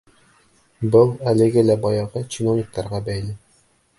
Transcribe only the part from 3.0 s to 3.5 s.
бәйле.